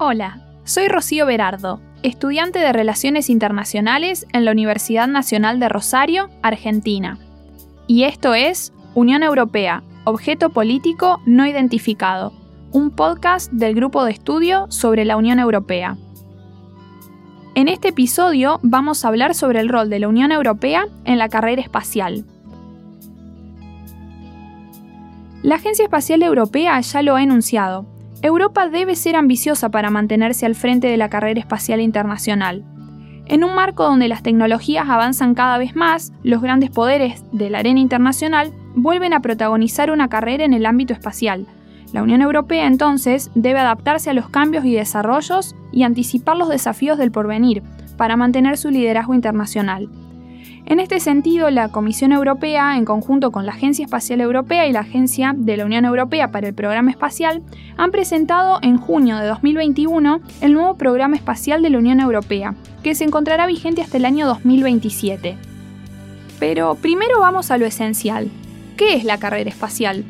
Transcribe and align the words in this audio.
Hola, 0.00 0.40
soy 0.64 0.88
Rocío 0.88 1.24
Berardo, 1.24 1.80
estudiante 2.02 2.58
de 2.58 2.72
Relaciones 2.72 3.30
Internacionales 3.30 4.26
en 4.32 4.44
la 4.44 4.50
Universidad 4.50 5.06
Nacional 5.06 5.60
de 5.60 5.68
Rosario, 5.68 6.30
Argentina. 6.42 7.20
Y 7.86 8.02
esto 8.02 8.34
es 8.34 8.72
Unión 8.96 9.22
Europea, 9.22 9.84
Objeto 10.02 10.50
Político 10.50 11.20
No 11.26 11.46
Identificado, 11.46 12.32
un 12.72 12.90
podcast 12.90 13.52
del 13.52 13.76
Grupo 13.76 14.04
de 14.04 14.10
Estudio 14.10 14.66
sobre 14.68 15.04
la 15.04 15.16
Unión 15.16 15.38
Europea. 15.38 15.96
En 17.54 17.68
este 17.68 17.88
episodio 17.88 18.58
vamos 18.64 19.04
a 19.04 19.08
hablar 19.08 19.32
sobre 19.36 19.60
el 19.60 19.68
rol 19.68 19.90
de 19.90 20.00
la 20.00 20.08
Unión 20.08 20.32
Europea 20.32 20.88
en 21.04 21.18
la 21.18 21.28
carrera 21.28 21.62
espacial. 21.62 22.24
La 25.44 25.54
Agencia 25.54 25.84
Espacial 25.84 26.24
Europea 26.24 26.80
ya 26.80 27.02
lo 27.02 27.14
ha 27.14 27.22
enunciado, 27.22 27.93
Europa 28.24 28.70
debe 28.70 28.96
ser 28.96 29.16
ambiciosa 29.16 29.68
para 29.68 29.90
mantenerse 29.90 30.46
al 30.46 30.54
frente 30.54 30.86
de 30.86 30.96
la 30.96 31.10
carrera 31.10 31.38
espacial 31.38 31.82
internacional. 31.82 32.64
En 33.26 33.44
un 33.44 33.54
marco 33.54 33.84
donde 33.84 34.08
las 34.08 34.22
tecnologías 34.22 34.88
avanzan 34.88 35.34
cada 35.34 35.58
vez 35.58 35.76
más, 35.76 36.10
los 36.22 36.40
grandes 36.40 36.70
poderes 36.70 37.22
de 37.32 37.50
la 37.50 37.58
arena 37.58 37.80
internacional 37.80 38.50
vuelven 38.74 39.12
a 39.12 39.20
protagonizar 39.20 39.90
una 39.90 40.08
carrera 40.08 40.42
en 40.42 40.54
el 40.54 40.64
ámbito 40.64 40.94
espacial. 40.94 41.46
La 41.92 42.02
Unión 42.02 42.22
Europea 42.22 42.66
entonces 42.66 43.30
debe 43.34 43.58
adaptarse 43.58 44.08
a 44.08 44.14
los 44.14 44.30
cambios 44.30 44.64
y 44.64 44.72
desarrollos 44.72 45.54
y 45.70 45.82
anticipar 45.82 46.38
los 46.38 46.48
desafíos 46.48 46.96
del 46.96 47.12
porvenir 47.12 47.62
para 47.98 48.16
mantener 48.16 48.56
su 48.56 48.70
liderazgo 48.70 49.12
internacional. 49.12 49.90
En 50.66 50.80
este 50.80 50.98
sentido, 50.98 51.50
la 51.50 51.68
Comisión 51.68 52.12
Europea, 52.12 52.76
en 52.76 52.84
conjunto 52.84 53.30
con 53.30 53.44
la 53.44 53.52
Agencia 53.52 53.84
Espacial 53.84 54.20
Europea 54.20 54.66
y 54.66 54.72
la 54.72 54.80
Agencia 54.80 55.34
de 55.36 55.56
la 55.56 55.66
Unión 55.66 55.84
Europea 55.84 56.30
para 56.30 56.48
el 56.48 56.54
Programa 56.54 56.90
Espacial, 56.90 57.42
han 57.76 57.90
presentado 57.90 58.58
en 58.62 58.78
junio 58.78 59.18
de 59.18 59.26
2021 59.26 60.20
el 60.40 60.52
nuevo 60.54 60.76
Programa 60.76 61.16
Espacial 61.16 61.62
de 61.62 61.70
la 61.70 61.78
Unión 61.78 62.00
Europea, 62.00 62.54
que 62.82 62.94
se 62.94 63.04
encontrará 63.04 63.46
vigente 63.46 63.82
hasta 63.82 63.98
el 63.98 64.06
año 64.06 64.26
2027. 64.26 65.36
Pero 66.38 66.74
primero 66.76 67.20
vamos 67.20 67.50
a 67.50 67.58
lo 67.58 67.66
esencial. 67.66 68.30
¿Qué 68.76 68.94
es 68.94 69.04
la 69.04 69.18
carrera 69.18 69.50
espacial? 69.50 70.04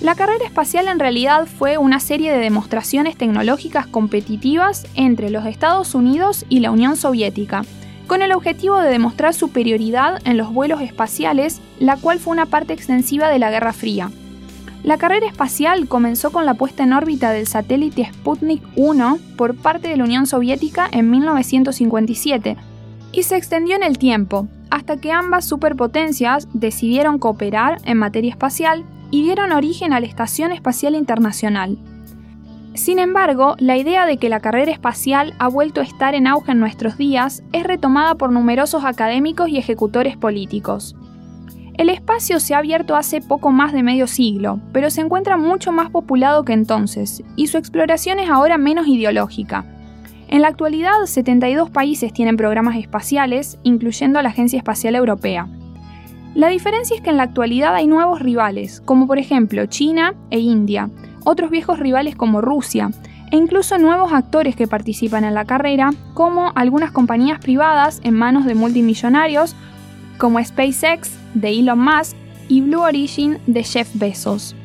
La 0.00 0.14
carrera 0.14 0.44
espacial 0.44 0.86
en 0.86 1.00
realidad 1.00 1.46
fue 1.46 1.76
una 1.76 1.98
serie 1.98 2.30
de 2.30 2.38
demostraciones 2.38 3.16
tecnológicas 3.16 3.88
competitivas 3.88 4.86
entre 4.94 5.28
los 5.28 5.44
Estados 5.44 5.96
Unidos 5.96 6.46
y 6.48 6.60
la 6.60 6.70
Unión 6.70 6.96
Soviética, 6.96 7.64
con 8.08 8.22
el 8.22 8.32
objetivo 8.32 8.78
de 8.78 8.88
demostrar 8.88 9.34
superioridad 9.34 10.20
en 10.24 10.36
los 10.38 10.52
vuelos 10.52 10.80
espaciales, 10.80 11.60
la 11.78 11.96
cual 11.96 12.18
fue 12.18 12.32
una 12.32 12.46
parte 12.46 12.72
extensiva 12.72 13.28
de 13.28 13.38
la 13.38 13.50
Guerra 13.50 13.72
Fría. 13.72 14.10
La 14.82 14.96
carrera 14.96 15.26
espacial 15.26 15.86
comenzó 15.88 16.32
con 16.32 16.46
la 16.46 16.54
puesta 16.54 16.84
en 16.84 16.94
órbita 16.94 17.30
del 17.30 17.46
satélite 17.46 18.06
Sputnik 18.06 18.62
1 18.76 19.18
por 19.36 19.54
parte 19.54 19.88
de 19.88 19.96
la 19.98 20.04
Unión 20.04 20.26
Soviética 20.26 20.88
en 20.90 21.10
1957 21.10 22.56
y 23.12 23.22
se 23.24 23.36
extendió 23.36 23.76
en 23.76 23.82
el 23.82 23.98
tiempo, 23.98 24.48
hasta 24.70 24.96
que 24.96 25.12
ambas 25.12 25.44
superpotencias 25.44 26.48
decidieron 26.54 27.18
cooperar 27.18 27.78
en 27.84 27.98
materia 27.98 28.30
espacial 28.30 28.84
y 29.10 29.22
dieron 29.22 29.52
origen 29.52 29.92
a 29.92 30.00
la 30.00 30.06
Estación 30.06 30.52
Espacial 30.52 30.94
Internacional, 30.94 31.78
sin 32.78 32.98
embargo, 32.98 33.56
la 33.58 33.76
idea 33.76 34.06
de 34.06 34.18
que 34.18 34.28
la 34.28 34.40
carrera 34.40 34.72
espacial 34.72 35.34
ha 35.38 35.48
vuelto 35.48 35.80
a 35.80 35.84
estar 35.84 36.14
en 36.14 36.26
auge 36.26 36.52
en 36.52 36.60
nuestros 36.60 36.96
días 36.96 37.42
es 37.52 37.64
retomada 37.64 38.14
por 38.14 38.32
numerosos 38.32 38.84
académicos 38.84 39.48
y 39.48 39.58
ejecutores 39.58 40.16
políticos. 40.16 40.96
El 41.76 41.90
espacio 41.90 42.40
se 42.40 42.54
ha 42.54 42.58
abierto 42.58 42.96
hace 42.96 43.20
poco 43.20 43.52
más 43.52 43.72
de 43.72 43.82
medio 43.82 44.06
siglo, 44.06 44.60
pero 44.72 44.90
se 44.90 45.00
encuentra 45.00 45.36
mucho 45.36 45.70
más 45.70 45.90
populado 45.90 46.44
que 46.44 46.52
entonces, 46.52 47.22
y 47.36 47.46
su 47.48 47.58
exploración 47.58 48.18
es 48.18 48.30
ahora 48.30 48.58
menos 48.58 48.86
ideológica. 48.88 49.64
En 50.28 50.42
la 50.42 50.48
actualidad, 50.48 50.92
72 51.04 51.70
países 51.70 52.12
tienen 52.12 52.36
programas 52.36 52.76
espaciales, 52.76 53.58
incluyendo 53.62 54.20
la 54.22 54.28
Agencia 54.28 54.56
Espacial 54.56 54.94
Europea. 54.94 55.48
La 56.34 56.48
diferencia 56.48 56.96
es 56.96 57.02
que 57.02 57.10
en 57.10 57.16
la 57.16 57.22
actualidad 57.22 57.74
hay 57.74 57.86
nuevos 57.86 58.20
rivales, 58.20 58.80
como 58.84 59.06
por 59.06 59.18
ejemplo 59.18 59.66
China 59.66 60.14
e 60.30 60.38
India, 60.38 60.90
otros 61.28 61.50
viejos 61.50 61.78
rivales 61.78 62.16
como 62.16 62.40
Rusia, 62.40 62.90
e 63.30 63.36
incluso 63.36 63.76
nuevos 63.76 64.14
actores 64.14 64.56
que 64.56 64.66
participan 64.66 65.24
en 65.24 65.34
la 65.34 65.44
carrera, 65.44 65.90
como 66.14 66.52
algunas 66.54 66.90
compañías 66.90 67.38
privadas 67.38 68.00
en 68.02 68.14
manos 68.14 68.46
de 68.46 68.54
multimillonarios, 68.54 69.54
como 70.16 70.42
SpaceX 70.42 71.10
de 71.34 71.50
Elon 71.50 71.80
Musk 71.80 72.16
y 72.48 72.62
Blue 72.62 72.80
Origin 72.80 73.36
de 73.46 73.62
Jeff 73.62 73.90
Bezos. 73.92 74.56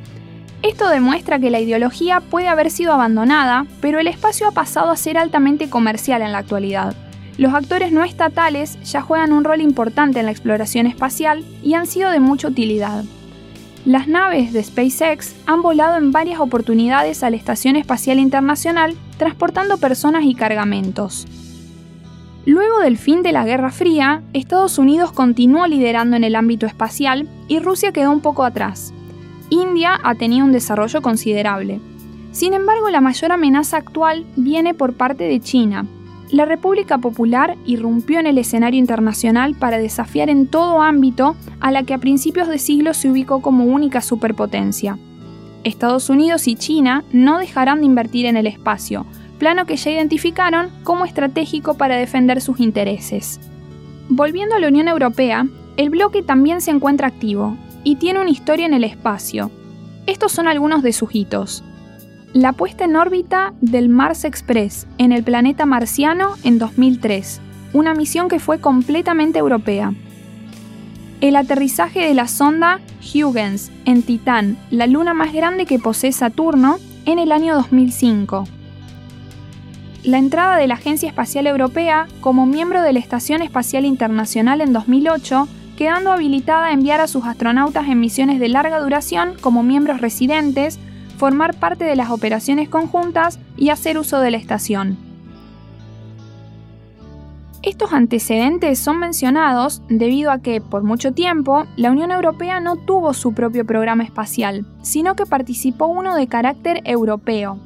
Esto 0.61 0.87
demuestra 0.87 1.37
que 1.37 1.49
la 1.49 1.59
ideología 1.59 2.21
puede 2.21 2.47
haber 2.47 2.71
sido 2.71 2.93
abandonada, 2.93 3.65
pero 3.81 3.99
el 3.99 4.07
espacio 4.07 4.47
ha 4.47 4.51
pasado 4.51 4.89
a 4.89 4.95
ser 4.95 5.17
altamente 5.17 5.69
comercial 5.69 6.21
en 6.21 6.31
la 6.31 6.37
actualidad. 6.37 6.95
Los 7.37 7.53
actores 7.53 7.91
no 7.91 8.05
estatales 8.05 8.81
ya 8.83 9.01
juegan 9.01 9.33
un 9.33 9.43
rol 9.43 9.59
importante 9.59 10.21
en 10.21 10.27
la 10.27 10.31
exploración 10.31 10.87
espacial 10.87 11.43
y 11.61 11.73
han 11.73 11.87
sido 11.87 12.09
de 12.09 12.21
mucha 12.21 12.47
utilidad. 12.47 13.03
Las 13.85 14.07
naves 14.07 14.53
de 14.53 14.63
SpaceX 14.63 15.35
han 15.45 15.61
volado 15.61 15.97
en 15.97 16.13
varias 16.13 16.39
oportunidades 16.39 17.21
a 17.21 17.29
la 17.29 17.35
Estación 17.35 17.75
Espacial 17.75 18.17
Internacional 18.17 18.95
transportando 19.17 19.77
personas 19.77 20.23
y 20.23 20.35
cargamentos. 20.35 21.27
Luego 22.45 22.79
del 22.79 22.97
fin 22.97 23.23
de 23.23 23.33
la 23.33 23.43
Guerra 23.43 23.71
Fría, 23.71 24.23
Estados 24.31 24.77
Unidos 24.77 25.11
continuó 25.11 25.67
liderando 25.67 26.15
en 26.15 26.23
el 26.23 26.37
ámbito 26.37 26.65
espacial 26.65 27.27
y 27.49 27.59
Rusia 27.59 27.91
quedó 27.91 28.11
un 28.11 28.21
poco 28.21 28.45
atrás. 28.45 28.93
India 29.49 29.99
ha 30.01 30.15
tenido 30.15 30.45
un 30.45 30.53
desarrollo 30.53 31.01
considerable. 31.01 31.81
Sin 32.31 32.53
embargo, 32.53 32.89
la 32.89 33.01
mayor 33.01 33.33
amenaza 33.33 33.75
actual 33.75 34.25
viene 34.37 34.73
por 34.73 34.93
parte 34.93 35.25
de 35.25 35.41
China, 35.41 35.85
la 36.33 36.45
República 36.45 36.97
Popular 36.97 37.57
irrumpió 37.63 38.19
en 38.19 38.25
el 38.25 38.39
escenario 38.39 38.79
internacional 38.79 39.53
para 39.53 39.77
desafiar 39.77 40.31
en 40.31 40.47
todo 40.47 40.81
ámbito 40.81 41.35
a 41.59 41.69
la 41.71 41.83
que 41.83 41.93
a 41.93 41.99
principios 41.99 42.47
de 42.47 42.57
siglo 42.57 42.95
se 42.95 43.07
ubicó 43.07 43.43
como 43.43 43.65
única 43.65 44.01
superpotencia. 44.01 44.97
Estados 45.63 46.09
Unidos 46.09 46.47
y 46.47 46.55
China 46.55 47.03
no 47.11 47.37
dejarán 47.37 47.81
de 47.81 47.85
invertir 47.85 48.25
en 48.25 48.35
el 48.35 48.47
espacio, 48.47 49.05
plano 49.37 49.67
que 49.67 49.75
ya 49.75 49.91
identificaron 49.91 50.71
como 50.83 51.05
estratégico 51.05 51.75
para 51.75 51.97
defender 51.97 52.41
sus 52.41 52.59
intereses. 52.59 53.39
Volviendo 54.09 54.55
a 54.55 54.59
la 54.59 54.69
Unión 54.69 54.87
Europea, 54.87 55.45
el 55.77 55.91
bloque 55.91 56.23
también 56.23 56.61
se 56.61 56.71
encuentra 56.71 57.09
activo 57.09 57.57
y 57.83 57.97
tiene 57.97 58.19
una 58.19 58.31
historia 58.31 58.65
en 58.65 58.73
el 58.73 58.85
espacio. 58.85 59.51
Estos 60.07 60.31
son 60.31 60.47
algunos 60.47 60.81
de 60.81 60.93
sus 60.93 61.13
hitos 61.13 61.63
la 62.33 62.51
puesta 62.51 62.85
en 62.85 62.95
órbita 62.95 63.53
del 63.61 63.89
Mars 63.89 64.25
Express 64.25 64.87
en 64.97 65.11
el 65.11 65.23
planeta 65.23 65.67
marciano 65.67 66.33
en 66.43 66.57
2003, 66.57 67.39
una 67.73 67.93
misión 67.93 68.27
que 68.27 68.39
fue 68.39 68.59
completamente 68.59 69.37
europea. 69.37 69.93
El 71.21 71.35
aterrizaje 71.35 72.01
de 72.01 72.13
la 72.15 72.27
sonda 72.27 72.79
Huygens 73.13 73.71
en 73.85 74.01
Titán, 74.01 74.57
la 74.71 74.87
luna 74.87 75.13
más 75.13 75.31
grande 75.31 75.67
que 75.67 75.77
posee 75.77 76.11
Saturno, 76.11 76.79
en 77.05 77.19
el 77.19 77.31
año 77.31 77.53
2005. 77.53 78.45
La 80.03 80.17
entrada 80.17 80.57
de 80.57 80.67
la 80.67 80.73
Agencia 80.73 81.07
Espacial 81.07 81.45
Europea 81.45 82.07
como 82.19 82.45
miembro 82.45 82.81
de 82.81 82.93
la 82.93 82.99
Estación 82.99 83.41
Espacial 83.41 83.85
Internacional 83.85 84.59
en 84.61 84.73
2008, 84.73 85.47
quedando 85.77 86.11
habilitada 86.11 86.67
a 86.67 86.73
enviar 86.73 86.99
a 86.99 87.07
sus 87.07 87.25
astronautas 87.25 87.87
en 87.87 87.99
misiones 87.99 88.39
de 88.39 88.49
larga 88.49 88.79
duración 88.79 89.35
como 89.39 89.63
miembros 89.63 90.01
residentes 90.01 90.79
formar 91.17 91.55
parte 91.55 91.85
de 91.85 91.95
las 91.95 92.09
operaciones 92.09 92.69
conjuntas 92.69 93.39
y 93.57 93.69
hacer 93.69 93.97
uso 93.97 94.19
de 94.19 94.31
la 94.31 94.37
estación. 94.37 94.97
Estos 97.63 97.93
antecedentes 97.93 98.77
son 98.77 98.99
mencionados 98.99 99.81
debido 99.87 100.31
a 100.31 100.39
que, 100.39 100.59
por 100.59 100.83
mucho 100.83 101.13
tiempo, 101.13 101.63
la 101.77 101.91
Unión 101.91 102.11
Europea 102.11 102.59
no 102.59 102.75
tuvo 102.75 103.13
su 103.13 103.33
propio 103.33 103.65
programa 103.65 104.03
espacial, 104.03 104.65
sino 104.81 105.15
que 105.15 105.25
participó 105.25 105.87
uno 105.87 106.13
de 106.15 106.27
carácter 106.27 106.81
europeo. 106.83 107.57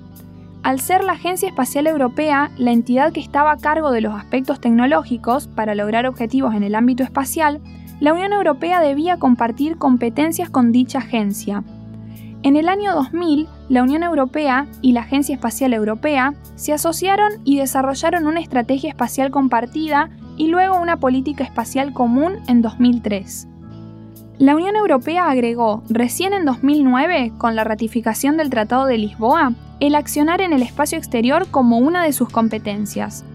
Al 0.61 0.81
ser 0.81 1.03
la 1.03 1.13
Agencia 1.13 1.47
Espacial 1.49 1.87
Europea 1.87 2.51
la 2.57 2.73
entidad 2.73 3.11
que 3.11 3.21
estaba 3.21 3.51
a 3.51 3.57
cargo 3.57 3.89
de 3.89 4.01
los 4.01 4.13
aspectos 4.13 4.61
tecnológicos 4.61 5.47
para 5.47 5.73
lograr 5.73 6.05
objetivos 6.05 6.53
en 6.53 6.61
el 6.61 6.75
ámbito 6.75 7.01
espacial, 7.01 7.59
la 7.99 8.13
Unión 8.13 8.33
Europea 8.33 8.81
debía 8.81 9.17
compartir 9.17 9.77
competencias 9.77 10.51
con 10.51 10.71
dicha 10.71 10.99
agencia, 10.99 11.63
en 12.43 12.55
el 12.55 12.69
año 12.69 12.93
2000, 12.93 13.47
la 13.67 13.83
Unión 13.83 14.03
Europea 14.03 14.67
y 14.81 14.91
la 14.91 15.01
Agencia 15.01 15.33
Espacial 15.33 15.73
Europea 15.73 16.35
se 16.55 16.71
asociaron 16.71 17.33
y 17.43 17.57
desarrollaron 17.57 18.27
una 18.27 18.39
estrategia 18.39 18.89
espacial 18.89 19.31
compartida 19.31 20.09
y 20.37 20.47
luego 20.47 20.79
una 20.79 20.97
política 20.97 21.43
espacial 21.43 21.93
común 21.93 22.35
en 22.47 22.61
2003. 22.61 23.47
La 24.37 24.55
Unión 24.55 24.75
Europea 24.75 25.31
agregó, 25.31 25.83
recién 25.89 26.31
en 26.33 26.45
2009, 26.45 27.33
con 27.39 27.55
la 27.55 27.63
ratificación 27.63 28.37
del 28.37 28.51
Tratado 28.51 28.85
de 28.85 28.99
Lisboa, 28.99 29.53
el 29.79 29.95
accionar 29.95 30.41
en 30.41 30.53
el 30.53 30.61
espacio 30.61 30.99
exterior 30.99 31.47
como 31.49 31.79
una 31.79 32.03
de 32.03 32.13
sus 32.13 32.29
competencias. 32.29 33.25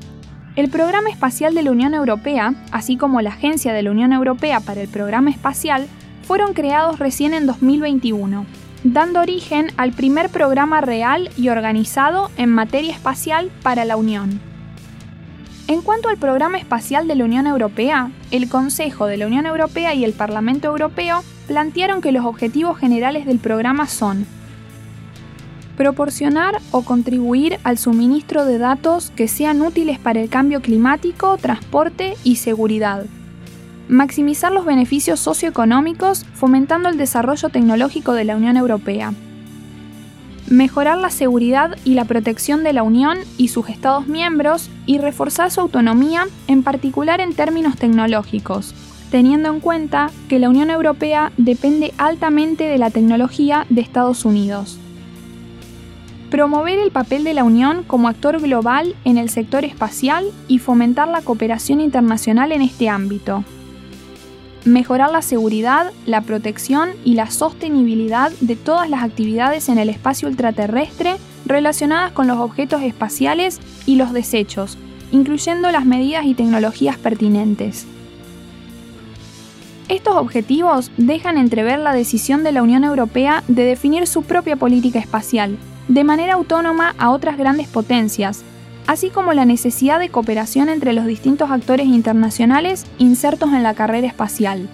El 0.55 0.71
Programa 0.71 1.11
Espacial 1.11 1.55
de 1.55 1.63
la 1.65 1.73
Unión 1.73 1.95
Europea, 1.95 2.55
así 2.71 2.97
como 2.97 3.21
la 3.21 3.31
Agencia 3.31 3.73
de 3.73 3.83
la 3.83 3.91
Unión 3.91 4.13
Europea 4.13 4.61
para 4.61 4.81
el 4.81 4.89
Programa 4.89 5.31
Espacial, 5.31 5.89
fueron 6.23 6.55
creados 6.55 7.01
recién 7.01 7.35
en 7.35 7.47
2021 7.47 8.47
dando 8.85 9.21
origen 9.21 9.71
al 9.77 9.93
primer 9.93 10.29
programa 10.29 10.81
real 10.81 11.31
y 11.37 11.49
organizado 11.49 12.31
en 12.37 12.51
materia 12.51 12.93
espacial 12.93 13.51
para 13.63 13.85
la 13.85 13.97
Unión. 13.97 14.41
En 15.69 15.81
cuanto 15.83 16.09
al 16.09 16.17
programa 16.19 16.59
espacial 16.59 17.07
de 17.07 17.15
la 17.15 17.25
Unión 17.25 17.47
Europea, 17.47 18.11
el 18.31 18.49
Consejo 18.49 19.07
de 19.07 19.17
la 19.17 19.27
Unión 19.27 19.47
Europea 19.47 19.95
y 19.95 20.05
el 20.05 20.13
Parlamento 20.13 20.69
Europeo 20.69 21.23
plantearon 21.47 22.01
que 22.01 22.13
los 22.13 22.25
objetivos 22.25 22.79
generales 22.79 23.27
del 23.27 23.39
programa 23.39 23.87
son 23.87 24.27
proporcionar 25.77 26.61
o 26.71 26.83
contribuir 26.83 27.59
al 27.65 27.79
suministro 27.79 28.45
de 28.45 28.59
datos 28.59 29.11
que 29.17 29.27
sean 29.27 29.63
útiles 29.63 29.99
para 29.99 30.21
el 30.21 30.29
cambio 30.29 30.61
climático, 30.61 31.39
transporte 31.39 32.15
y 32.25 32.37
seguridad, 32.37 33.07
maximizar 33.93 34.53
los 34.53 34.65
beneficios 34.65 35.21
socioeconómicos 35.21 36.25
fomentando 36.33 36.89
el 36.89 36.97
desarrollo 36.97 37.51
tecnológico 37.51 38.15
de 38.15 38.25
la 38.25 38.37
Unión 38.37 38.57
Europea, 38.57 39.13
mejorar 40.49 40.97
la 40.97 41.11
seguridad 41.11 41.77
y 41.85 41.95
la 41.95 42.07
protección 42.07 42.65
de 42.65 42.73
la 42.73 42.83
Unión 42.83 43.19
y 43.37 43.49
sus 43.49 43.69
Estados 43.69 44.07
miembros 44.07 44.71
y 44.87 44.99
reforzar 44.99 45.51
su 45.51 45.61
autonomía, 45.61 46.27
en 46.49 46.63
particular 46.63 47.21
en 47.21 47.35
términos 47.35 47.77
tecnológicos, 47.77 48.75
teniendo 49.11 49.51
en 49.51 49.61
cuenta 49.61 50.11
que 50.29 50.39
la 50.39 50.49
Unión 50.49 50.71
Europea 50.71 51.31
depende 51.37 51.93
altamente 51.99 52.65
de 52.65 52.79
la 52.79 52.91
tecnología 52.91 53.67
de 53.69 53.83
Estados 53.83 54.25
Unidos. 54.25 54.79
Promover 56.31 56.79
el 56.79 56.93
papel 56.93 57.25
de 57.25 57.35
la 57.35 57.45
Unión 57.45 57.85
como 57.87 58.09
actor 58.09 58.41
global 58.41 58.97
en 59.05 59.19
el 59.19 59.29
sector 59.29 59.67
espacial 59.67 60.25
y 60.49 60.61
fomentar 60.61 61.09
la 61.09 61.21
cooperación 61.21 61.83
internacional 61.83 62.53
en 62.53 62.63
este 62.63 62.89
ámbito, 62.89 63.45
mejorar 64.65 65.11
la 65.11 65.23
seguridad, 65.23 65.93
la 66.07 66.21
protección 66.21 66.91
y 67.05 67.15
la 67.15 67.31
sostenibilidad 67.31 68.31
de 68.41 68.57
todas 68.57 68.89
las 68.89 69.03
actividades 69.03 69.69
en 69.69 69.79
el 69.79 69.89
espacio 69.89 70.29
ultraterrestre 70.29 71.17
relacionadas 71.47 72.13
con 72.13 72.27
los 72.27 72.39
objetos 72.39 72.83
espaciales 72.83 73.61
y 73.87 73.97
los 73.97 74.13
desechos, 74.13 74.79
incluyendo 75.11 75.71
las 75.71 75.85
medidas 75.85 76.25
y 76.25 76.35
tecnologías 76.35 76.97
pertinentes. 76.97 77.87
Estos 79.89 80.17
objetivos 80.17 80.91
dejan 80.97 81.37
entrever 81.37 81.79
la 81.79 81.93
decisión 81.93 82.45
de 82.45 82.53
la 82.53 82.63
Unión 82.63 82.85
Europea 82.85 83.43
de 83.49 83.65
definir 83.65 84.07
su 84.07 84.23
propia 84.23 84.57
política 84.57 84.99
espacial, 84.99 85.59
de 85.89 86.05
manera 86.05 86.35
autónoma 86.35 86.95
a 86.97 87.11
otras 87.11 87.37
grandes 87.37 87.69
potencias, 87.69 88.45
así 88.87 89.11
como 89.11 89.33
la 89.33 89.45
necesidad 89.45 89.99
de 89.99 90.09
cooperación 90.09 90.69
entre 90.69 90.93
los 90.93 91.07
distintos 91.07 91.51
actores 91.51 91.87
internacionales 91.87 92.87
insertos 92.99 93.53
en 93.53 93.63
la 93.63 93.75
carrera 93.75 94.07
espacial. 94.07 94.69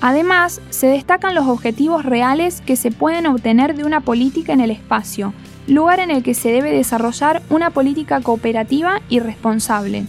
Además, 0.00 0.60
se 0.70 0.86
destacan 0.86 1.34
los 1.34 1.46
objetivos 1.46 2.04
reales 2.04 2.62
que 2.62 2.76
se 2.76 2.90
pueden 2.90 3.26
obtener 3.26 3.76
de 3.76 3.84
una 3.84 4.00
política 4.00 4.52
en 4.52 4.60
el 4.60 4.70
espacio, 4.70 5.34
lugar 5.66 6.00
en 6.00 6.10
el 6.10 6.22
que 6.22 6.34
se 6.34 6.50
debe 6.50 6.70
desarrollar 6.72 7.42
una 7.50 7.70
política 7.70 8.20
cooperativa 8.20 9.02
y 9.08 9.20
responsable. 9.20 10.06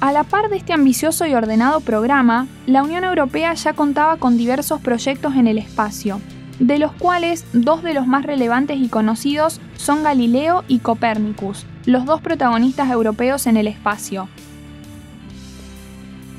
A 0.00 0.12
la 0.12 0.24
par 0.24 0.48
de 0.48 0.58
este 0.58 0.72
ambicioso 0.72 1.26
y 1.26 1.34
ordenado 1.34 1.80
programa, 1.80 2.46
la 2.66 2.82
Unión 2.82 3.02
Europea 3.02 3.54
ya 3.54 3.72
contaba 3.72 4.16
con 4.16 4.36
diversos 4.36 4.80
proyectos 4.80 5.34
en 5.34 5.48
el 5.48 5.58
espacio, 5.58 6.20
de 6.58 6.78
los 6.78 6.92
cuales 6.92 7.44
dos 7.52 7.82
de 7.82 7.94
los 7.94 8.06
más 8.06 8.24
relevantes 8.24 8.78
y 8.78 8.88
conocidos 8.88 9.60
son 9.76 10.02
Galileo 10.02 10.64
y 10.68 10.78
Copernicus, 10.80 11.66
los 11.86 12.04
dos 12.04 12.20
protagonistas 12.20 12.90
europeos 12.90 13.46
en 13.46 13.56
el 13.56 13.68
espacio. 13.68 14.28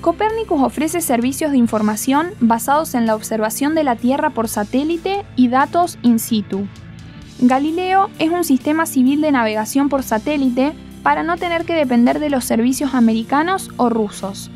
Copernicus 0.01 0.61
ofrece 0.61 1.01
servicios 1.01 1.51
de 1.51 1.57
información 1.57 2.29
basados 2.39 2.95
en 2.95 3.05
la 3.05 3.15
observación 3.15 3.75
de 3.75 3.83
la 3.83 3.95
Tierra 3.95 4.29
por 4.29 4.47
satélite 4.47 5.25
y 5.35 5.49
datos 5.49 5.97
in 6.03 6.19
situ. 6.19 6.67
Galileo 7.41 8.09
es 8.17 8.29
un 8.29 8.43
sistema 8.43 8.85
civil 8.85 9.21
de 9.21 9.31
navegación 9.31 9.89
por 9.89 10.03
satélite 10.03 10.73
para 11.03 11.23
no 11.23 11.37
tener 11.37 11.65
que 11.65 11.73
depender 11.73 12.19
de 12.19 12.29
los 12.29 12.45
servicios 12.45 12.93
americanos 12.93 13.69
o 13.77 13.89
rusos. 13.89 14.51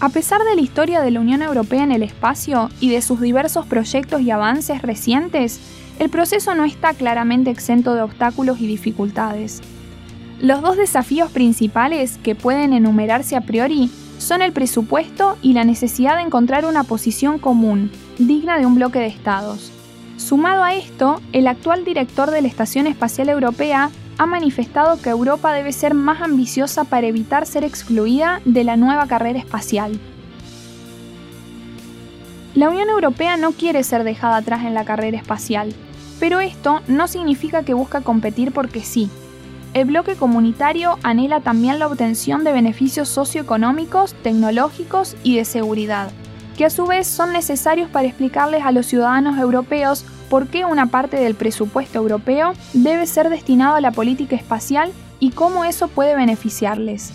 A 0.00 0.08
pesar 0.08 0.42
de 0.44 0.54
la 0.54 0.62
historia 0.62 1.02
de 1.02 1.10
la 1.10 1.20
Unión 1.20 1.42
Europea 1.42 1.84
en 1.84 1.92
el 1.92 2.02
espacio 2.02 2.70
y 2.80 2.88
de 2.88 3.02
sus 3.02 3.20
diversos 3.20 3.66
proyectos 3.66 4.22
y 4.22 4.30
avances 4.30 4.80
recientes, 4.80 5.60
el 5.98 6.08
proceso 6.08 6.54
no 6.54 6.64
está 6.64 6.94
claramente 6.94 7.50
exento 7.50 7.94
de 7.94 8.00
obstáculos 8.00 8.60
y 8.60 8.66
dificultades. 8.66 9.60
Los 10.40 10.62
dos 10.62 10.78
desafíos 10.78 11.30
principales 11.30 12.18
que 12.22 12.34
pueden 12.34 12.72
enumerarse 12.72 13.36
a 13.36 13.42
priori 13.42 13.90
son 14.16 14.40
el 14.40 14.52
presupuesto 14.52 15.36
y 15.42 15.52
la 15.52 15.64
necesidad 15.64 16.16
de 16.16 16.22
encontrar 16.22 16.64
una 16.64 16.84
posición 16.84 17.38
común, 17.38 17.90
digna 18.16 18.58
de 18.58 18.64
un 18.64 18.76
bloque 18.76 19.00
de 19.00 19.06
estados. 19.06 19.70
Sumado 20.16 20.64
a 20.64 20.72
esto, 20.72 21.20
el 21.34 21.46
actual 21.46 21.84
director 21.84 22.30
de 22.30 22.40
la 22.40 22.48
Estación 22.48 22.86
Espacial 22.86 23.28
Europea 23.28 23.90
ha 24.20 24.26
manifestado 24.26 25.00
que 25.00 25.08
Europa 25.08 25.50
debe 25.54 25.72
ser 25.72 25.94
más 25.94 26.20
ambiciosa 26.20 26.84
para 26.84 27.06
evitar 27.06 27.46
ser 27.46 27.64
excluida 27.64 28.42
de 28.44 28.64
la 28.64 28.76
nueva 28.76 29.06
carrera 29.06 29.38
espacial. 29.38 29.98
La 32.54 32.68
Unión 32.68 32.90
Europea 32.90 33.38
no 33.38 33.52
quiere 33.52 33.82
ser 33.82 34.04
dejada 34.04 34.36
atrás 34.36 34.66
en 34.66 34.74
la 34.74 34.84
carrera 34.84 35.16
espacial, 35.16 35.72
pero 36.18 36.40
esto 36.40 36.82
no 36.86 37.08
significa 37.08 37.62
que 37.62 37.72
busca 37.72 38.02
competir 38.02 38.52
porque 38.52 38.82
sí. 38.82 39.08
El 39.72 39.86
bloque 39.86 40.16
comunitario 40.16 40.98
anhela 41.02 41.40
también 41.40 41.78
la 41.78 41.86
obtención 41.86 42.44
de 42.44 42.52
beneficios 42.52 43.08
socioeconómicos, 43.08 44.12
tecnológicos 44.22 45.16
y 45.22 45.36
de 45.36 45.46
seguridad, 45.46 46.10
que 46.56 46.64
a 46.64 46.70
su 46.70 46.86
vez 46.86 47.06
son 47.06 47.32
necesarios 47.32 47.88
para 47.90 48.06
explicarles 48.06 48.64
a 48.64 48.72
los 48.72 48.86
ciudadanos 48.86 49.38
europeos 49.38 50.04
por 50.28 50.46
qué 50.46 50.64
una 50.64 50.86
parte 50.86 51.16
del 51.16 51.34
presupuesto 51.34 51.98
europeo 51.98 52.52
debe 52.72 53.06
ser 53.06 53.28
destinado 53.28 53.74
a 53.74 53.80
la 53.80 53.90
política 53.90 54.36
espacial 54.36 54.92
y 55.18 55.30
cómo 55.30 55.64
eso 55.64 55.88
puede 55.88 56.16
beneficiarles. 56.16 57.12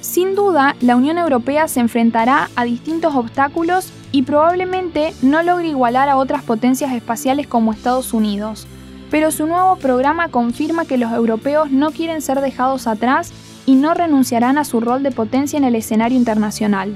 Sin 0.00 0.34
duda, 0.34 0.76
la 0.80 0.96
Unión 0.96 1.16
Europea 1.16 1.68
se 1.68 1.80
enfrentará 1.80 2.50
a 2.54 2.64
distintos 2.64 3.14
obstáculos 3.14 3.92
y 4.12 4.22
probablemente 4.22 5.14
no 5.22 5.42
logre 5.42 5.68
igualar 5.68 6.08
a 6.08 6.16
otras 6.16 6.42
potencias 6.42 6.92
espaciales 6.92 7.46
como 7.46 7.72
Estados 7.72 8.12
Unidos, 8.12 8.66
pero 9.10 9.30
su 9.30 9.46
nuevo 9.46 9.76
programa 9.76 10.28
confirma 10.28 10.84
que 10.84 10.98
los 10.98 11.12
europeos 11.12 11.70
no 11.70 11.92
quieren 11.92 12.20
ser 12.20 12.40
dejados 12.40 12.86
atrás 12.86 13.32
y 13.66 13.74
no 13.74 13.94
renunciarán 13.94 14.58
a 14.58 14.64
su 14.64 14.80
rol 14.80 15.02
de 15.02 15.10
potencia 15.10 15.56
en 15.56 15.64
el 15.64 15.74
escenario 15.74 16.18
internacional. 16.18 16.94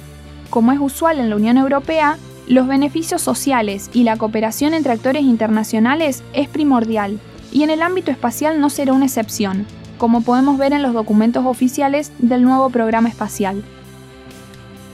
Como 0.50 0.72
es 0.72 0.78
usual 0.80 1.18
en 1.18 1.30
la 1.30 1.36
Unión 1.36 1.56
Europea, 1.56 2.18
los 2.46 2.66
beneficios 2.66 3.22
sociales 3.22 3.91
y 3.93 4.05
la 4.05 4.17
cooperación 4.17 4.74
entre 4.74 4.93
actores 4.93 5.22
internacionales 5.22 6.22
es 6.32 6.48
primordial, 6.48 7.19
y 7.52 7.62
en 7.62 7.70
el 7.70 7.82
ámbito 7.82 8.10
espacial 8.10 8.60
no 8.60 8.70
será 8.70 8.93
una 8.93 9.06
excepción, 9.06 9.67
como 9.98 10.22
podemos 10.22 10.58
ver 10.58 10.72
en 10.72 10.82
los 10.82 10.93
documentos 10.93 11.44
oficiales 11.46 12.12
del 12.19 12.43
nuevo 12.43 12.70
programa 12.70 13.08
espacial. 13.08 13.64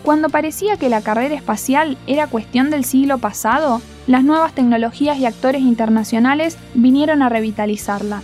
Cuando 0.02 0.30
parecía 0.30 0.76
que 0.76 0.88
la 0.88 1.00
carrera 1.00 1.34
espacial 1.34 1.96
era 2.06 2.26
cuestión 2.26 2.70
del 2.70 2.84
siglo 2.84 3.18
pasado, 3.18 3.80
las 4.06 4.24
nuevas 4.24 4.52
tecnologías 4.52 5.18
y 5.18 5.26
actores 5.26 5.62
internacionales 5.62 6.56
vinieron 6.74 7.22
a 7.22 7.28
revitalizarla. 7.28 8.22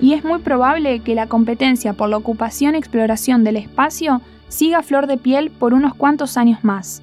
Y 0.00 0.12
es 0.12 0.24
muy 0.24 0.40
probable 0.40 1.00
que 1.00 1.14
la 1.14 1.26
competencia 1.26 1.92
por 1.92 2.08
la 2.08 2.16
ocupación 2.16 2.74
y 2.74 2.78
exploración 2.78 3.44
del 3.44 3.56
espacio 3.56 4.20
siga 4.48 4.82
flor 4.82 5.06
de 5.06 5.16
piel 5.16 5.50
por 5.50 5.74
unos 5.74 5.94
cuantos 5.94 6.36
años 6.36 6.62
más. 6.62 7.02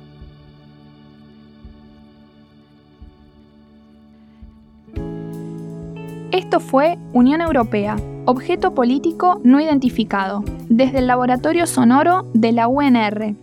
Esto 6.32 6.62
fue 6.62 6.98
Unión 7.12 7.42
Europea, 7.42 7.98
objeto 8.26 8.74
político 8.74 9.42
no 9.44 9.60
identificado, 9.60 10.44
desde 10.70 11.00
el 11.00 11.08
laboratorio 11.08 11.68
sonoro 11.68 12.26
de 12.34 12.54
la 12.54 12.68
UNR. 12.68 13.36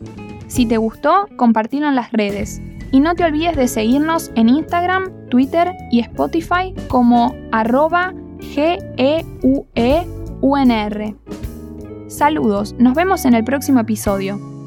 Si 0.47 0.65
te 0.65 0.79
gustó, 0.79 1.29
compartilo 1.37 1.89
en 1.89 1.95
las 1.95 2.13
redes. 2.13 2.63
Y 2.91 3.01
no 3.01 3.15
te 3.15 3.25
olvides 3.25 3.57
de 3.57 3.69
seguirnos 3.69 4.31
en 4.35 4.49
Instagram, 4.49 5.13
Twitter 5.29 5.75
y 5.91 6.01
Spotify 6.01 6.75
como 6.89 7.35
arroba 7.53 8.15
GEUEUNR. 8.41 10.05
Saludos, 12.09 12.75
nos 12.79 12.95
vemos 12.95 13.25
en 13.25 13.35
el 13.35 13.45
próximo 13.45 13.81
episodio. 13.81 14.58